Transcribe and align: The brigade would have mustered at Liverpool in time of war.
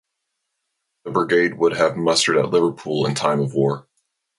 The 1.05 1.11
brigade 1.11 1.59
would 1.59 1.73
have 1.73 1.95
mustered 1.95 2.35
at 2.37 2.49
Liverpool 2.49 3.05
in 3.05 3.13
time 3.13 3.39
of 3.39 3.53
war. 3.53 3.87